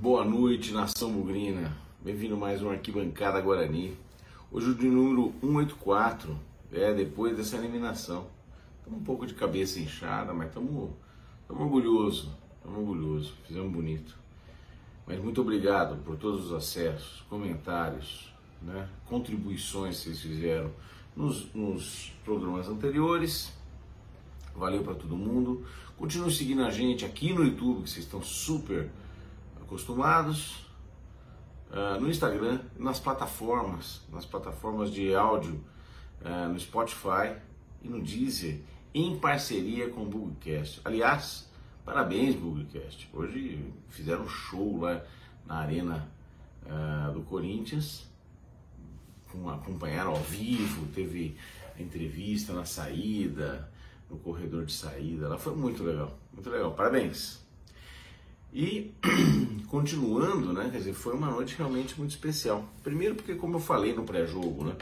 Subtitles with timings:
[0.00, 1.74] Boa noite, nação bugrina.
[2.02, 3.96] Bem-vindo mais um Arquibancada Guarani.
[4.50, 6.36] Hoje o de número 184,
[6.72, 8.26] é depois dessa eliminação.
[8.78, 10.90] Estamos um pouco de cabeça inchada, mas estamos
[11.48, 14.18] orgulhosos, estamos orgulhosos, fizemos bonito.
[15.06, 20.70] Mas muito obrigado por todos os acessos, comentários, né, contribuições que vocês fizeram
[21.16, 23.52] nos, nos programas anteriores.
[24.54, 25.64] Valeu para todo mundo.
[25.96, 28.90] Continue seguindo a gente aqui no YouTube, que vocês estão super
[29.64, 30.64] acostumados.
[31.70, 35.60] Uh, no Instagram, nas plataformas, nas plataformas de áudio,
[36.20, 37.34] uh, no Spotify
[37.82, 38.60] e no Deezer,
[38.94, 40.80] em parceria com o Bugcast.
[40.84, 41.50] Aliás,
[41.84, 43.10] parabéns Bugcast.
[43.12, 45.02] Hoje fizeram um show lá
[45.44, 46.08] na arena
[46.64, 48.06] uh, do Corinthians,
[49.32, 51.36] com, acompanharam ao vivo, teve
[51.76, 53.68] entrevista na saída,
[54.08, 55.28] no corredor de saída.
[55.28, 56.70] Lá foi muito legal, muito legal.
[56.70, 57.43] Parabéns.
[58.54, 58.94] E
[59.66, 60.70] continuando, né?
[60.70, 62.72] Quer dizer, foi uma noite realmente muito especial.
[62.84, 64.76] Primeiro porque, como eu falei no pré-jogo, né?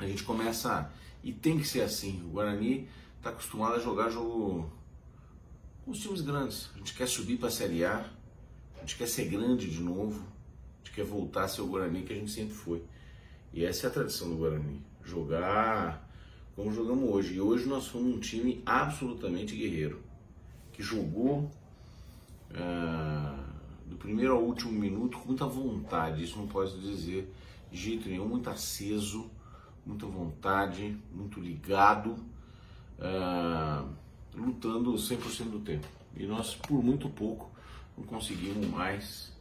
[0.00, 0.90] A gente começa
[1.22, 2.20] e tem que ser assim.
[2.26, 4.72] O Guarani está acostumado a jogar jogo
[5.84, 6.68] com os times grandes.
[6.74, 8.10] A gente quer subir para a Série A,
[8.76, 12.02] a gente quer ser grande de novo, a gente quer voltar a ser o Guarani
[12.02, 12.82] que a gente sempre foi.
[13.52, 14.82] E essa é a tradição do Guarani.
[15.04, 16.10] Jogar
[16.56, 17.34] como jogamos hoje.
[17.34, 20.02] E hoje nós fomos um time absolutamente guerreiro,
[20.72, 21.48] que jogou
[23.86, 27.32] do primeiro ao último minuto com muita vontade, isso não posso dizer
[27.70, 29.30] de jeito nenhum, muito aceso,
[29.84, 32.16] muita vontade, muito ligado,
[32.98, 33.84] ah,
[34.34, 35.86] lutando 100% do tempo.
[36.16, 37.50] E nós, por muito pouco,
[37.96, 39.32] não conseguimos mais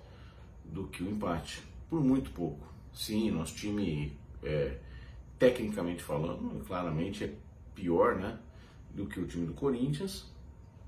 [0.66, 1.62] do que o empate.
[1.90, 2.68] Por muito pouco.
[2.94, 4.78] Sim, nosso time é,
[5.40, 7.34] tecnicamente falando, claramente é
[7.76, 8.38] pior, né,
[8.94, 10.26] do que o time do Corinthians.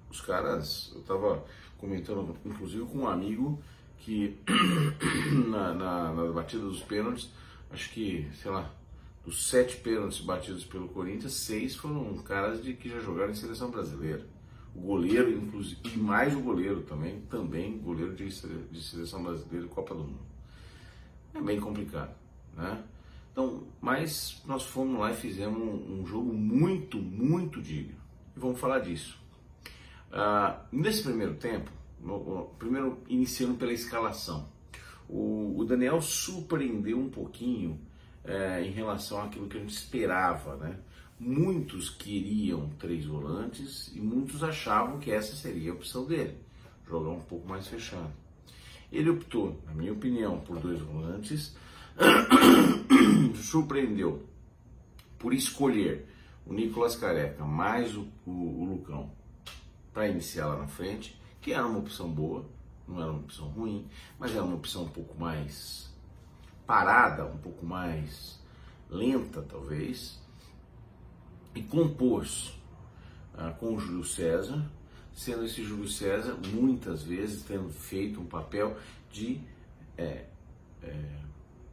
[0.09, 1.45] Os caras, eu estava
[1.77, 3.61] comentando, inclusive com um amigo
[3.99, 4.37] que
[5.49, 7.29] na, na, na batida dos pênaltis,
[7.71, 8.71] acho que, sei lá,
[9.25, 13.69] dos sete pênaltis batidos pelo Corinthians, seis foram caras de que já jogaram em seleção
[13.69, 14.25] brasileira.
[14.75, 19.69] O goleiro, inclusive, e mais o goleiro também, também goleiro de, de seleção brasileira e
[19.69, 20.29] Copa do Mundo.
[21.33, 22.15] É bem complicado,
[22.55, 22.83] né?
[23.31, 27.95] Então, mas nós fomos lá e fizemos um, um jogo muito, muito digno.
[28.35, 29.17] E vamos falar disso.
[30.11, 34.49] Uh, nesse primeiro tempo, no, primeiro iniciando pela escalação,
[35.07, 37.79] o, o Daniel surpreendeu um pouquinho
[38.25, 40.79] uh, em relação àquilo que a gente esperava, né?
[41.19, 46.37] Muitos queriam três volantes e muitos achavam que essa seria a opção dele,
[46.87, 48.11] jogar um pouco mais fechado.
[48.91, 51.55] Ele optou, na minha opinião, por dois volantes
[53.35, 54.25] surpreendeu
[55.19, 56.07] por escolher
[56.45, 59.11] o Nicolas Careca mais o, o, o Lucão
[59.93, 62.45] para iniciar lá na frente, que era uma opção boa,
[62.87, 65.89] não era uma opção ruim, mas era uma opção um pouco mais
[66.65, 68.39] parada, um pouco mais
[68.89, 70.19] lenta talvez,
[71.55, 72.53] e compôs
[73.35, 74.63] ah, com o Júlio César,
[75.13, 78.77] sendo esse Júlio César muitas vezes tendo feito um papel
[79.11, 79.41] de
[79.97, 80.25] é,
[80.83, 81.19] é,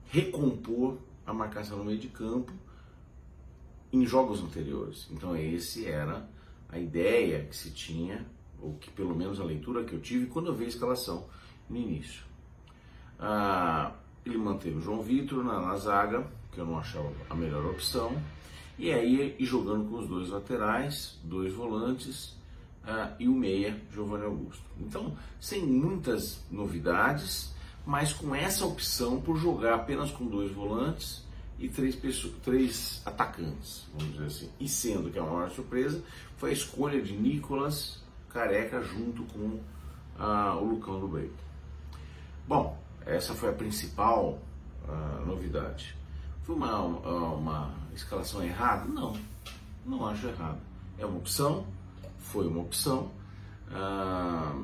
[0.06, 2.52] recompor a marcação no meio de campo
[3.92, 5.06] em jogos anteriores.
[5.10, 6.28] Então esse era
[6.68, 8.26] a ideia que se tinha,
[8.60, 11.26] ou que pelo menos a leitura que eu tive quando eu vi a escalação
[11.68, 12.24] no início.
[13.18, 13.92] Ah,
[14.24, 18.16] ele manteve o João Vitor na, na, zaga, que eu não achava a melhor opção,
[18.78, 22.36] e aí e jogando com os dois laterais, dois volantes
[22.84, 24.64] ah, e o meia, Giovanni Augusto.
[24.78, 31.25] Então, sem muitas novidades, mas com essa opção por jogar apenas com dois volantes
[31.58, 34.50] e três, pessoas, três atacantes, vamos dizer assim.
[34.60, 36.02] E sendo que a maior surpresa
[36.36, 39.60] foi a escolha de Nicolas Careca junto com
[40.18, 41.32] ah, o Lucão do Break.
[42.46, 44.38] Bom, essa foi a principal
[44.86, 45.96] ah, novidade.
[46.42, 48.84] Foi uma, uma escalação errada?
[48.86, 49.18] Não,
[49.84, 50.60] não acho errado.
[50.98, 51.66] É uma opção,
[52.18, 53.10] foi uma opção.
[53.72, 54.54] Ah,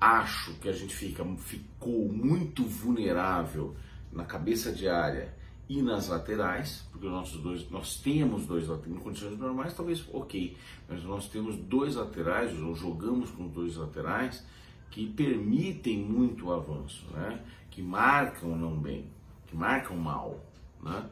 [0.00, 3.76] acho que a gente fica, ficou muito vulnerável
[4.12, 5.41] na cabeça de área
[5.72, 10.54] e nas laterais, porque nossos dois, nós temos dois laterais, em condições normais talvez ok,
[10.86, 14.44] mas nós temos dois laterais, ou jogamos com dois laterais,
[14.90, 17.40] que permitem muito o avanço, né?
[17.70, 19.06] que marcam não bem,
[19.46, 20.44] que marcam mal,
[20.82, 21.08] né?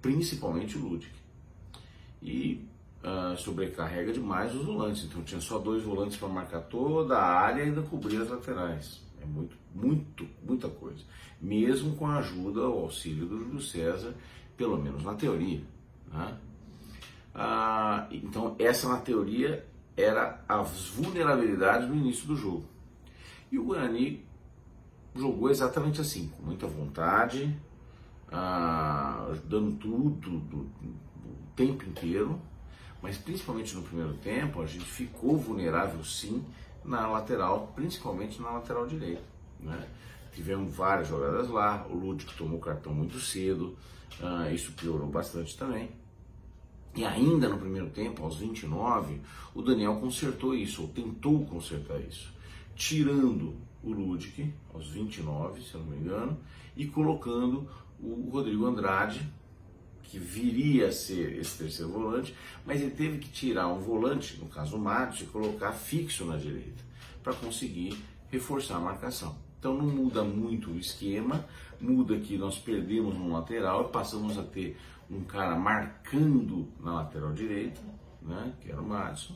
[0.00, 1.12] principalmente o Ludwig.
[2.22, 2.66] E
[3.04, 5.04] uh, sobrecarrega demais os volantes.
[5.04, 9.02] Então tinha só dois volantes para marcar toda a área e ainda cobrir as laterais.
[9.22, 11.04] É muito, muito, muita coisa.
[11.40, 14.14] Mesmo com a ajuda, o auxílio do Júlio César,
[14.56, 15.62] pelo menos na teoria.
[16.12, 16.36] Né?
[17.34, 19.64] Ah, então essa na teoria
[19.96, 22.64] era as vulnerabilidades no início do jogo.
[23.50, 24.24] E o Guarani
[25.14, 27.54] jogou exatamente assim, com muita vontade,
[28.30, 30.66] ah, dando tudo o
[31.54, 32.40] tempo inteiro,
[33.00, 36.44] mas principalmente no primeiro tempo a gente ficou vulnerável sim
[36.84, 39.22] na lateral, principalmente na lateral direita.
[39.60, 39.88] Né?
[40.32, 43.76] Tivemos várias jogadas lá, o Ludwig tomou cartão muito cedo,
[44.20, 45.90] ah, isso piorou bastante também.
[46.94, 49.20] E ainda no primeiro tempo, aos 29,
[49.54, 52.32] o Daniel consertou isso, ou tentou consertar isso,
[52.74, 56.38] tirando o Ludwig aos 29, se eu não me engano,
[56.76, 57.68] e colocando
[58.00, 59.26] o Rodrigo Andrade,
[60.02, 62.34] que viria a ser esse terceiro volante,
[62.64, 66.36] mas ele teve que tirar um volante, no caso o Matos, e colocar fixo na
[66.36, 66.82] direita,
[67.22, 67.96] para conseguir
[68.30, 69.36] reforçar a marcação.
[69.58, 71.44] Então não muda muito o esquema,
[71.80, 74.76] muda que nós perdemos um lateral e passamos a ter
[75.10, 77.80] um cara marcando na lateral direita,
[78.20, 79.34] né, que era o Madison.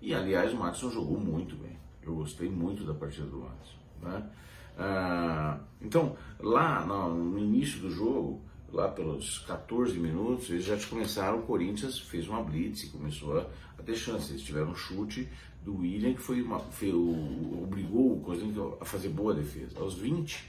[0.00, 1.76] E aliás, o Madison jogou muito bem.
[2.02, 3.76] Eu gostei muito da partida do Madison.
[4.02, 4.30] Né?
[4.78, 8.42] Ah, então, lá no, início do jogo,
[8.72, 13.46] lá pelos 14 minutos, eles já começaram, o Corinthians fez uma blitz e começou a,
[13.78, 14.32] a ter chance.
[14.32, 15.28] Eles tiveram um chute
[15.64, 18.44] do William que foi, uma, foi o, obrigou o Coisa
[18.80, 19.78] a fazer boa defesa.
[19.80, 20.44] Aos 20,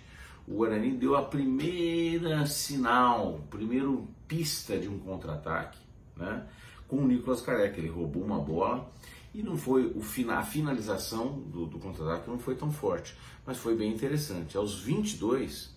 [0.47, 5.79] o Guarani deu a primeira sinal, primeiro pista de um contra-ataque,
[6.15, 6.45] né?
[6.87, 8.89] Com o Nicolas Careca, ele roubou uma bola
[9.33, 13.15] e não foi o a finalização do, do contra-ataque não foi tão forte,
[13.45, 14.55] mas foi bem interessante.
[14.55, 15.75] Aos 22,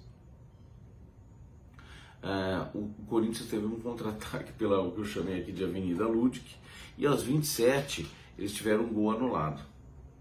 [2.22, 6.56] uh, o Corinthians teve um contra-ataque pela o que eu chamei aqui de Avenida Ludic
[6.96, 8.06] e aos 27
[8.38, 9.62] eles tiveram um gol anulado,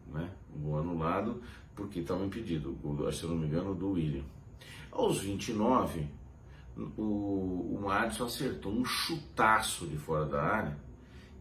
[0.08, 0.30] né?
[0.56, 1.42] Um gol anulado
[1.76, 2.78] porque estava impedido,
[3.14, 4.24] se eu não me engano, do William.
[4.92, 6.06] Aos 29,
[6.98, 10.78] o, o Madison acertou um chutaço de fora da área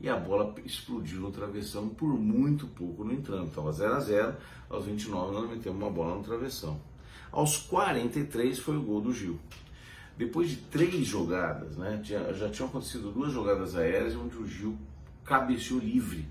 [0.00, 3.48] e a bola explodiu no travessão por muito pouco no entrando.
[3.48, 4.36] Estava 0 a 0
[4.70, 6.80] aos 29 nós metemos uma bola no travessão.
[7.32, 9.38] Aos 43 foi o gol do Gil.
[10.18, 14.76] Depois de três jogadas, né, já tinham acontecido duas jogadas aéreas onde o Gil
[15.24, 16.26] cabeceou livre.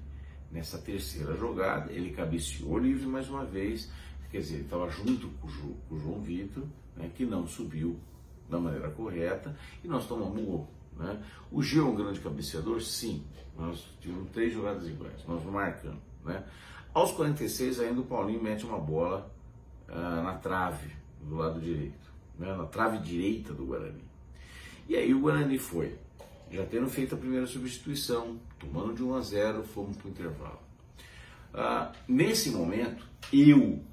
[0.52, 3.90] Nessa terceira jogada, ele cabeceou livre mais uma vez,
[4.30, 5.48] quer dizer, ele estava junto com
[5.90, 6.64] o João Vitor,
[6.98, 7.98] né, que não subiu
[8.50, 10.70] da maneira correta e nós tomamos gol.
[10.98, 11.24] Né?
[11.50, 12.82] O Gil é um grande cabeceador?
[12.82, 13.24] Sim.
[13.58, 16.02] Nós tivemos três jogadas iguais, nós marcamos.
[16.26, 16.44] Né?
[16.94, 19.32] Aos 46 ainda o Paulinho mete uma bola
[19.88, 20.92] uh, na trave,
[21.22, 22.56] do lado direito, né?
[22.56, 24.04] na trave direita do Guarani.
[24.88, 25.96] E aí o Guarani foi,
[26.52, 30.60] já tendo feito a primeira substituição, tomando de 1 a 0, fomos para o intervalo.
[31.54, 33.84] Uh, nesse momento, eu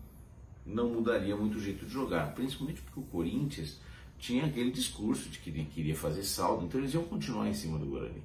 [0.64, 3.80] não mudaria muito o jeito de jogar, principalmente porque o Corinthians
[4.18, 7.86] tinha aquele discurso de que queria fazer saldo, então eles iam continuar em cima do
[7.86, 8.22] Guarani.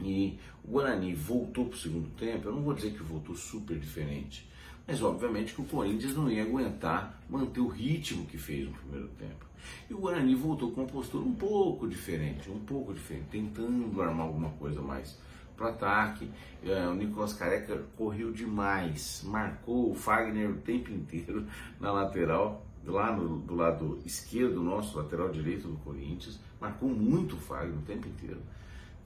[0.00, 3.78] E o Guarani voltou para o segundo tempo, eu não vou dizer que voltou super
[3.78, 4.48] diferente,
[4.86, 9.08] mas obviamente que o Corinthians não ia aguentar manter o ritmo que fez no primeiro
[9.18, 9.46] tempo.
[9.88, 14.26] E o Guarani voltou com uma postura um pouco diferente, um pouco diferente, tentando armar
[14.26, 15.18] alguma coisa mais
[15.56, 16.30] para ataque.
[16.62, 21.46] É, o Nicolas Careca correu demais, marcou o Fagner o tempo inteiro
[21.80, 27.38] na lateral, lá no, do lado esquerdo, nosso lateral direito do Corinthians, marcou muito o
[27.38, 28.40] Fagner o tempo inteiro.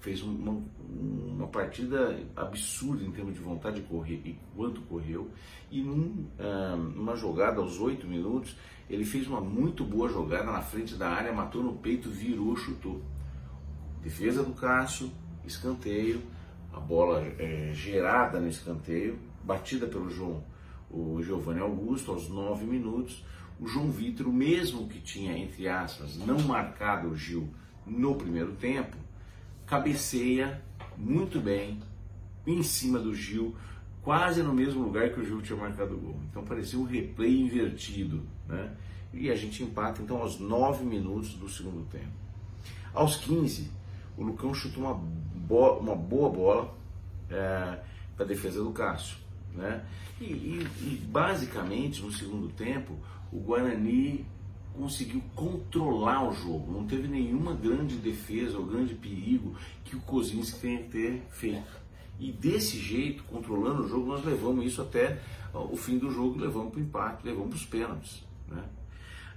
[0.00, 5.30] Fez uma, uma partida absurda em termos de vontade de correr e quanto correu.
[5.70, 8.56] E num, ah, numa jogada aos oito minutos,
[8.88, 13.02] ele fez uma muito boa jogada na frente da área, matou no peito, virou, chutou.
[14.02, 15.10] Defesa do Cássio,
[15.44, 16.22] escanteio,
[16.72, 20.44] a bola é, gerada no escanteio, batida pelo João,
[20.90, 23.24] o Giovanni Augusto aos 9 minutos.
[23.60, 27.48] O João Vitor, mesmo que tinha, entre aspas, não marcado o Gil
[27.84, 28.96] no primeiro tempo,
[29.68, 30.60] cabeceia
[30.96, 31.80] muito bem
[32.46, 33.54] em cima do Gil,
[34.02, 36.20] quase no mesmo lugar que o Gil tinha marcado o gol.
[36.30, 38.74] Então parecia um replay invertido, né?
[39.12, 42.12] E a gente empata então aos 9 minutos do segundo tempo.
[42.92, 43.70] Aos 15,
[44.16, 46.74] o Lucão chutou uma, bo uma boa bola
[47.30, 47.78] é,
[48.16, 49.16] para a defesa do Cássio.
[49.54, 49.84] Né?
[50.20, 52.96] E, e, e, basicamente no segundo tempo
[53.32, 54.26] o Guarani
[54.78, 60.60] conseguiu controlar o jogo, não teve nenhuma grande defesa ou grande perigo que o Kozinski
[60.60, 61.76] tenha que ter feito.
[62.20, 65.20] E desse jeito, controlando o jogo, nós levamos isso até
[65.52, 68.22] o fim do jogo, levamos para o empate, levamos para os pênaltis.
[68.48, 68.64] Né?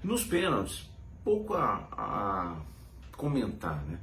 [0.03, 0.89] Nos pênaltis,
[1.23, 2.61] pouco a, a
[3.17, 3.99] comentar, né?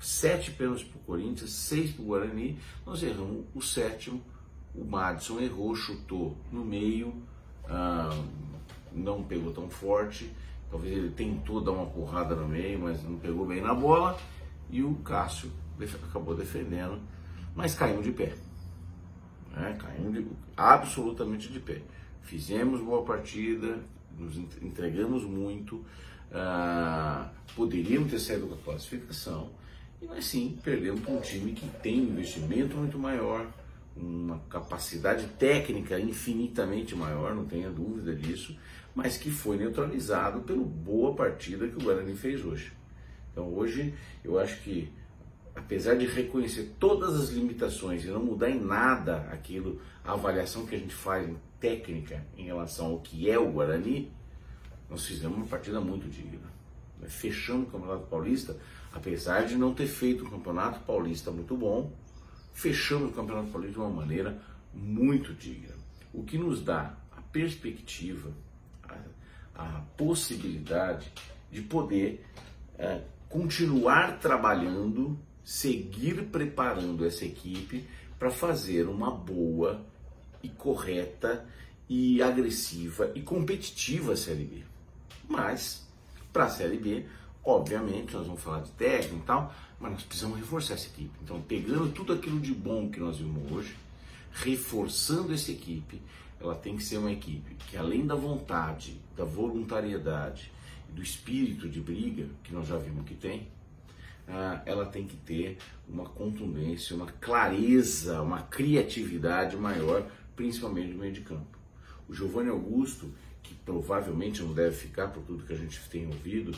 [0.00, 4.20] sete pênaltis para o Corinthians, seis para o Guarani, nós erramos o sétimo,
[4.74, 7.14] o Madison errou, chutou no meio,
[7.68, 8.10] ah,
[8.92, 10.30] não pegou tão forte,
[10.74, 14.18] talvez ele tentou dar uma porrada no meio, mas não pegou bem na bola,
[14.68, 15.48] e o Cássio
[16.10, 16.98] acabou defendendo,
[17.54, 18.34] mas caímos de pé.
[19.52, 19.78] Né?
[19.80, 20.26] Caímos de,
[20.56, 21.80] absolutamente de pé.
[22.22, 23.78] Fizemos boa partida,
[24.18, 25.84] nos entregamos muito,
[26.32, 29.50] ah, poderíamos ter saído com a classificação,
[30.02, 33.46] e sim perdemos para um time que tem um investimento muito maior,
[33.96, 38.58] uma capacidade técnica infinitamente maior, não tenha dúvida disso,
[38.94, 42.72] mas que foi neutralizado pela boa partida que o Guarani fez hoje.
[43.32, 44.92] Então hoje eu acho que
[45.54, 50.74] apesar de reconhecer todas as limitações e não mudar em nada aquilo, a avaliação que
[50.74, 54.12] a gente faz em técnica em relação ao que é o Guarani,
[54.90, 56.52] nós fizemos uma partida muito digna.
[57.06, 58.56] Fechamos o Campeonato Paulista,
[58.92, 61.92] apesar de não ter feito o Campeonato Paulista muito bom,
[62.52, 64.40] fechamos o Campeonato Paulista de uma maneira
[64.72, 65.74] muito digna.
[66.12, 68.30] O que nos dá a perspectiva,
[69.54, 71.12] a, possibilidade
[71.50, 72.24] de poder
[72.78, 77.84] é, continuar trabalhando, seguir preparando essa equipe
[78.18, 79.80] para fazer uma boa
[80.42, 81.46] e correta
[81.88, 84.62] e agressiva e competitiva Série B.
[85.28, 85.86] Mas,
[86.32, 87.06] para a Série B,
[87.44, 91.12] obviamente, nós vamos falar de técnico e tal, mas nós precisamos reforçar essa equipe.
[91.22, 93.76] Então, pegando tudo aquilo de bom que nós vimos hoje,
[94.32, 96.00] reforçando essa equipe,
[96.44, 100.52] ela tem que ser uma equipe que, além da vontade, da voluntariedade,
[100.90, 103.48] do espírito de briga, que nós já vimos que tem,
[104.28, 105.58] ah, ela tem que ter
[105.88, 111.58] uma contundência, uma clareza, uma criatividade maior, principalmente no meio de campo.
[112.08, 113.10] O Giovanni Augusto,
[113.42, 116.56] que provavelmente não deve ficar por tudo que a gente tem ouvido,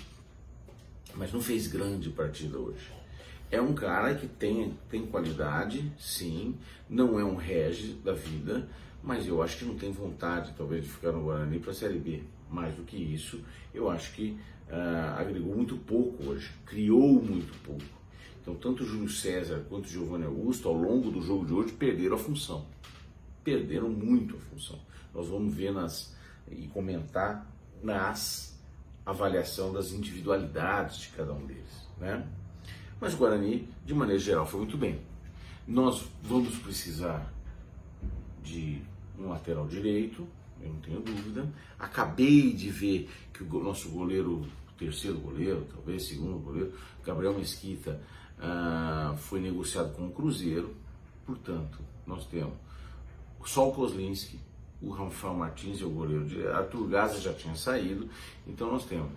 [1.15, 2.93] mas não fez grande partida hoje.
[3.51, 6.57] É um cara que tem, tem qualidade, sim,
[6.91, 8.69] não é um rege da vida,
[9.03, 11.99] mas eu acho que não tem vontade, talvez, de ficar no Guarani para a Série
[11.99, 12.23] B.
[12.51, 13.41] Mais do que isso,
[13.75, 14.39] eu acho que
[14.69, 17.97] uh, agregou muito pouco hoje, criou muito pouco.
[18.41, 21.73] Então, tanto o Júlio César quanto o Giovanni Augusto, ao longo do jogo de hoje,
[21.73, 22.65] perderam a função.
[23.43, 24.79] Perderam muito a função.
[25.13, 26.15] Nós vamos ver nas,
[26.49, 27.47] e comentar
[27.83, 28.57] nas
[29.05, 31.89] avaliação das individualidades de cada um deles.
[31.99, 32.27] Né?
[33.01, 35.01] Mas o Guarani, de maneira geral, foi muito bem.
[35.67, 37.33] Nós vamos precisar
[38.47, 38.81] de
[39.19, 40.27] um lateral direito,
[40.61, 41.47] eu não tenho dúvida.
[41.79, 44.47] Acabei de ver que o nosso goleiro,
[44.79, 46.73] terceiro goleiro, talvez segundo goleiro,
[47.05, 48.01] Gabriel Mesquita,
[48.39, 50.75] uh, foi negociado com o Cruzeiro.
[51.25, 52.55] Portanto, nós temos
[53.45, 54.39] só o Kozlinski,
[54.81, 58.09] o Rafael Martins é o goleiro de Arthur Gaza já tinha saído,
[58.47, 59.11] então nós temos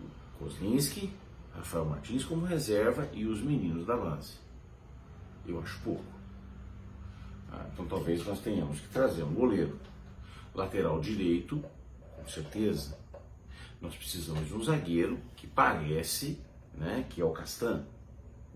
[0.00, 1.10] o Kozlinski,
[1.54, 4.34] Rafael Martins como reserva e os meninos da base.
[5.46, 6.17] Eu acho pouco.
[7.50, 9.78] Ah, então talvez nós tenhamos que trazer um goleiro.
[10.54, 11.62] Lateral direito,
[12.16, 12.96] com certeza.
[13.80, 16.38] Nós precisamos de um zagueiro que parece
[16.78, 17.84] né, que é o Castan.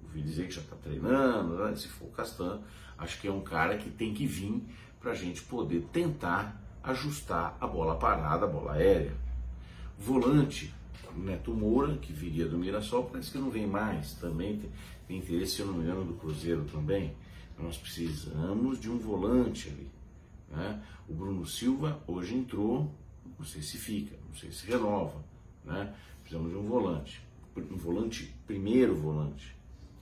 [0.05, 1.75] Ouvi dizer que já está treinando, né?
[1.77, 2.61] se for o Castan,
[2.99, 4.63] acho que é um cara que tem que vir
[5.01, 9.15] para a gente poder tentar ajustar a bola parada, a bola aérea.
[9.99, 10.75] Volante,
[11.17, 14.15] Neto Moura, que viria do Mirassol, parece que não vem mais.
[14.15, 14.63] Também
[15.13, 17.15] tem, interesse, se eu não me engano, do Cruzeiro também.
[17.59, 19.91] Nós precisamos de um volante ali.
[20.51, 20.83] Né?
[21.09, 22.91] O Bruno Silva hoje entrou,
[23.39, 25.23] não sei se fica, não sei se renova.
[25.65, 25.95] Né?
[26.21, 27.23] Precisamos de um volante.
[27.55, 29.55] Um volante, primeiro volante.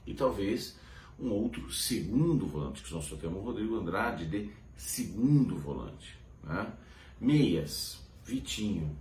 [0.07, 0.79] E talvez
[1.19, 6.17] um outro segundo volante, que nós só temos o Rodrigo Andrade de segundo volante.
[6.45, 6.73] Né?
[7.21, 8.97] Meias, Vitinho,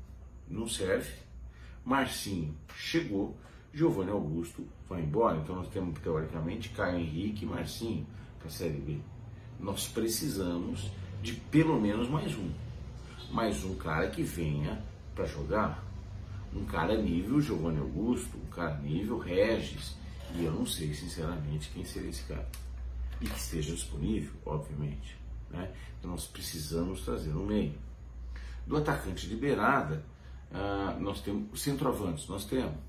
[0.49, 1.13] não serve.
[1.85, 3.37] Marcinho chegou,
[3.73, 5.37] Giovanni Augusto vai embora.
[5.37, 8.05] Então nós temos teoricamente Caio Henrique e Marcinho
[8.37, 8.99] para a Série B.
[9.59, 12.51] Nós precisamos de pelo menos mais um.
[13.31, 14.83] Mais um cara que venha
[15.13, 15.83] para jogar.
[16.53, 19.95] Um cara nível Giovanni Augusto, um cara nível Regis.
[20.33, 22.47] E eu não sei, sinceramente, quem seria esse cara.
[23.21, 25.17] E que esteja disponível, obviamente.
[25.49, 25.71] Né?
[25.97, 27.73] Então nós precisamos trazer no meio.
[28.65, 30.03] Do atacante de beirada,
[30.51, 32.88] ah, nós temos centroavantes, nós temos.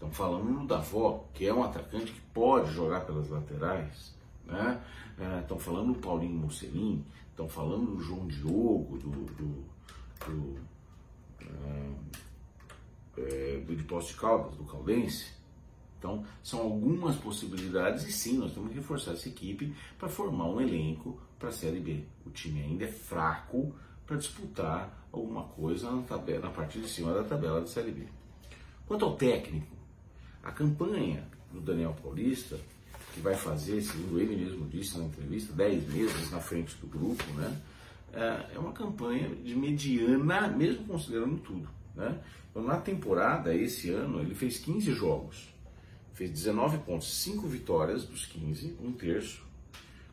[0.00, 4.14] Então falando no Davó, que é um atacante que pode jogar pelas laterais,
[4.46, 4.82] né?
[5.42, 9.64] Estão falando no Paulinho Mocelin, estão falando no João Diogo, do, do,
[10.26, 10.58] do,
[11.42, 11.92] ah,
[13.18, 15.38] é, do de Poste Caldas, do Caldense.
[15.98, 20.58] Então, são algumas possibilidades e sim, nós temos que reforçar essa equipe para formar um
[20.58, 22.04] elenco para a Série B.
[22.24, 23.74] O time ainda é fraco
[24.06, 28.06] para disputar alguma coisa na, tabela, na parte de cima da tabela da Série B.
[28.86, 29.79] Quanto ao técnico,
[30.42, 32.58] a campanha do Daniel Paulista,
[33.14, 37.24] que vai fazer, segundo ele mesmo disse na entrevista, 10 meses na frente do grupo,
[37.32, 37.60] né?
[38.12, 41.68] É, é uma campanha de mediana, mesmo considerando tudo.
[41.94, 42.18] Né?
[42.50, 45.50] Então, na temporada, esse ano, ele fez 15 jogos
[46.20, 49.42] fez 19 pontos, 5 vitórias dos 15, um terço,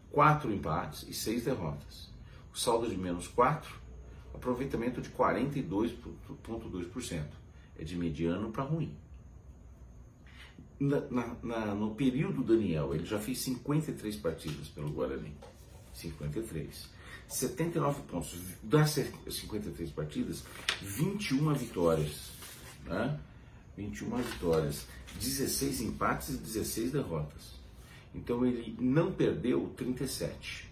[0.10, 2.10] 4 empates e 6 derrotas.
[2.54, 3.70] O saldo de menos 4,
[4.34, 7.26] aproveitamento de 42,2%.
[7.78, 8.96] É de mediano para ruim.
[10.80, 15.34] Na, na, na, no período Daniel, ele já fez 53 partidas pelo Guarani.
[15.94, 16.90] 53.
[17.28, 18.38] 79 pontos.
[18.62, 20.44] Das 53 partidas,
[20.82, 22.32] 21 vitórias.
[22.86, 23.20] Né?
[23.76, 24.86] 21 vitórias.
[25.20, 27.58] 16 empates e 16 derrotas.
[28.14, 30.68] Então ele não perdeu 37.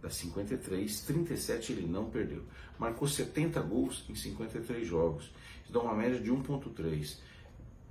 [0.00, 2.42] Das 53, 37 ele não perdeu.
[2.78, 5.32] Marcou 70 gols em 53 jogos.
[5.64, 7.16] Isso dá uma média de 1,3.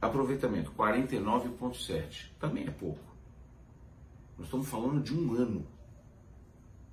[0.02, 2.28] Aproveitamento 49,7.
[2.40, 3.00] Também é pouco.
[4.38, 5.66] Nós estamos falando de um ano.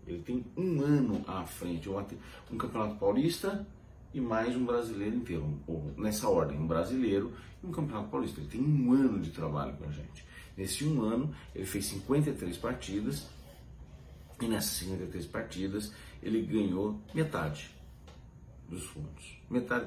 [0.07, 1.89] Ele tem um ano à frente.
[1.89, 3.67] Um campeonato paulista
[4.15, 5.59] e mais um brasileiro inteiro.
[5.67, 7.33] Ou nessa ordem, um brasileiro
[7.63, 8.41] e um campeonato paulista.
[8.41, 10.25] Ele tem um ano de trabalho com a gente.
[10.57, 13.27] Nesse um ano, ele fez 53 partidas
[14.41, 15.93] e nessas 53 partidas
[16.23, 17.71] ele ganhou metade
[18.69, 19.87] dos fundos, metade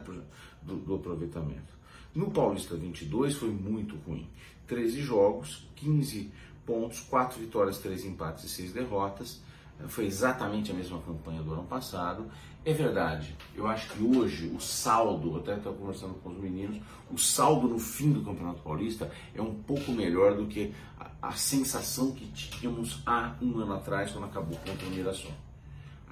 [0.63, 1.74] do, do aproveitamento.
[2.15, 4.29] No Paulista 22 foi muito ruim.
[4.67, 6.31] 13 jogos, 15
[6.65, 9.41] pontos, 4 vitórias, 3 empates e 6 derrotas.
[9.89, 12.31] Foi exatamente a mesma campanha do ano passado.
[12.63, 16.81] É verdade, eu acho que hoje o saldo, até estava conversando com os meninos,
[17.11, 21.31] o saldo no fim do Campeonato Paulista é um pouco melhor do que a, a
[21.33, 25.44] sensação que tínhamos há um ano atrás, quando acabou contra o Mirassol.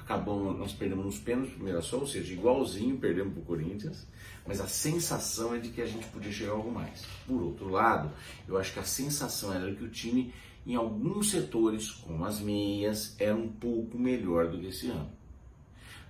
[0.04, 4.06] Acabamos, nós perdemos nos pênaltis pro Mirassol, ou seja, igualzinho perdemos para o Corinthians,
[4.46, 7.06] mas a sensação é de que a gente podia chegar a algo mais.
[7.26, 8.12] Por outro lado,
[8.46, 10.34] eu acho que a sensação era que o time
[10.66, 15.10] em alguns setores, como as meias, era um pouco melhor do que esse ano.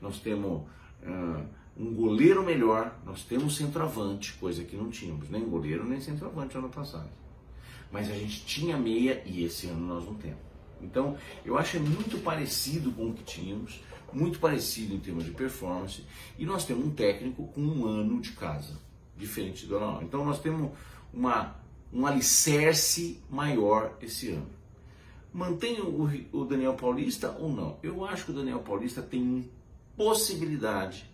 [0.02, 0.64] Nós temos
[1.04, 1.46] uh,
[1.78, 6.70] um goleiro melhor, nós temos centroavante, coisa que não tínhamos, nem goleiro nem centroavante ano
[6.70, 7.10] passado.
[7.92, 10.53] Mas a gente tinha meia e esse ano nós não temos.
[10.84, 15.32] Então, eu acho é muito parecido com o que tínhamos, muito parecido em termos de
[15.32, 16.04] performance,
[16.38, 18.78] e nós temos um técnico com um ano de casa,
[19.18, 20.04] diferente do normal.
[20.04, 20.72] Então, nós temos
[21.14, 24.50] uma um alicerce maior esse ano.
[25.32, 27.78] Mantém o, o Daniel Paulista ou não?
[27.84, 29.50] Eu acho que o Daniel Paulista tem
[29.96, 31.10] possibilidade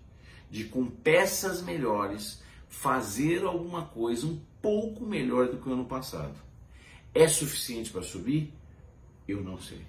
[0.49, 6.35] de, com peças melhores, fazer alguma coisa um pouco melhor do que o ano passado.
[7.13, 8.53] É suficiente para subir?
[9.29, 9.85] Eu não sei.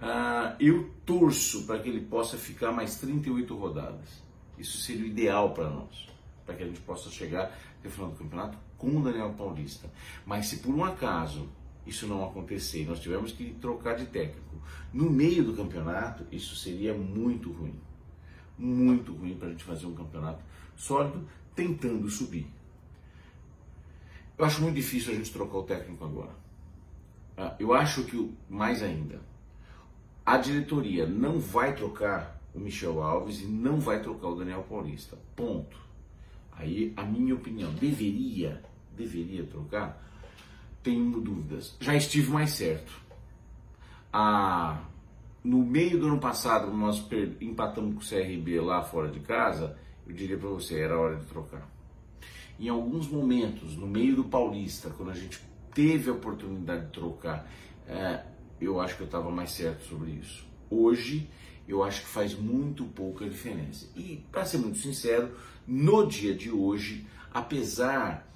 [0.00, 4.22] Ah, eu torço para que ele possa ficar mais 38 rodadas.
[4.58, 6.08] Isso seria o ideal para nós,
[6.44, 9.88] para que a gente possa chegar no final do campeonato com o Daniel Paulista.
[10.26, 11.48] Mas se por um acaso
[11.86, 14.60] isso não acontecer, nós tivermos que trocar de técnico
[14.92, 17.74] no meio do campeonato, isso seria muito ruim.
[18.58, 20.42] Muito ruim para a gente fazer um campeonato
[20.74, 22.46] sólido tentando subir.
[24.36, 26.42] Eu acho muito difícil a gente trocar o técnico agora.
[27.42, 29.20] Ah, eu acho que, mais ainda,
[30.24, 35.18] a diretoria não vai trocar o Michel Alves e não vai trocar o Daniel Paulista.
[35.34, 35.76] Ponto.
[36.52, 38.62] Aí, a minha opinião, deveria
[38.96, 40.00] deveria trocar?
[40.82, 41.76] Tenho dúvidas.
[41.80, 42.92] Já estive mais certo.
[44.12, 44.82] Ah,
[45.42, 47.04] no meio do ano passado, nós
[47.40, 49.76] empatamos com o CRB lá fora de casa,
[50.06, 51.68] eu diria para você, era hora de trocar.
[52.60, 55.40] Em alguns momentos, no meio do Paulista, quando a gente
[55.74, 57.48] teve a oportunidade de trocar,
[57.86, 58.24] é,
[58.60, 60.44] eu acho que eu estava mais certo sobre isso.
[60.70, 61.28] Hoje,
[61.66, 63.86] eu acho que faz muito pouca diferença.
[63.96, 65.34] E, para ser muito sincero,
[65.66, 68.28] no dia de hoje, apesar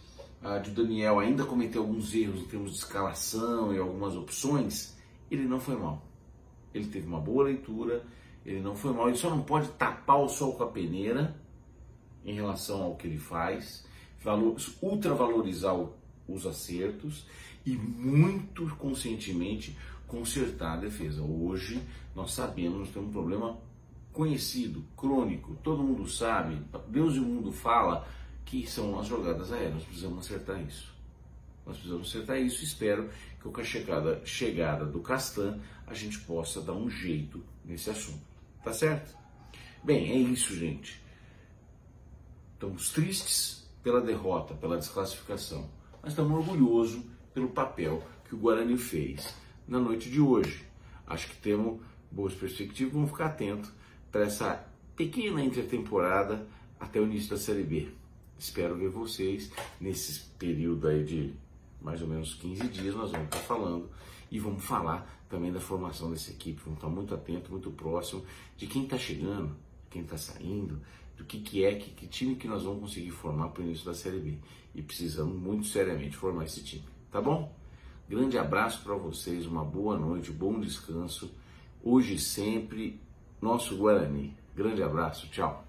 [0.42, 4.96] ah, de Daniel ainda cometer alguns erros em termos de escalação e algumas opções,
[5.30, 6.06] ele não foi mal.
[6.72, 8.04] Ele teve uma boa leitura,
[8.44, 9.08] ele não foi mal.
[9.08, 11.36] Ele só não pode tapar o sol com a peneira
[12.24, 13.84] em relação ao que ele faz,
[14.22, 15.74] valor, ultravalorizar
[16.28, 17.26] os acertos
[17.64, 21.22] e muito conscientemente consertar a defesa.
[21.22, 21.82] Hoje
[22.14, 23.58] nós sabemos, nós temos um problema
[24.12, 26.58] conhecido, crônico, todo mundo sabe,
[26.88, 28.08] Deus e o mundo fala
[28.44, 29.74] que são as jogadas aéreas.
[29.74, 30.94] Nós precisamos acertar isso.
[31.66, 32.64] Nós precisamos acertar isso.
[32.64, 33.10] Espero
[33.42, 38.24] que com a chegada, chegada do Castan a gente possa dar um jeito nesse assunto.
[38.62, 39.16] Tá certo?
[39.82, 41.00] Bem, é isso, gente.
[42.54, 45.68] Estamos tristes pela derrota, pela desclassificação,
[46.06, 47.02] mas estamos orgulhosos
[47.34, 49.34] pelo papel que o Guarani fez
[49.66, 50.64] na noite de hoje.
[51.04, 51.80] Acho que temos
[52.12, 52.94] boas perspectivas.
[52.94, 53.72] Vamos ficar atentos
[54.12, 56.46] para essa pequena intertemporada
[56.78, 57.88] até o início da Série B.
[58.38, 61.34] Espero ver vocês nesse período aí de
[61.82, 62.94] mais ou menos 15 dias.
[62.94, 63.90] Nós vamos estar falando
[64.30, 66.62] e vamos falar também da formação dessa equipe.
[66.64, 68.24] Vamos estar muito atento, muito próximo
[68.56, 69.56] de quem está chegando,
[69.90, 70.80] quem está saindo,
[71.16, 73.84] do que, que é, que, que time que nós vamos conseguir formar para o início
[73.84, 74.38] da Série B.
[74.74, 77.54] E precisamos muito seriamente formar esse time, tá bom?
[78.08, 81.34] Grande abraço para vocês, uma boa noite, bom descanso.
[81.82, 83.00] Hoje sempre,
[83.40, 84.36] nosso Guarani.
[84.54, 85.65] Grande abraço, tchau.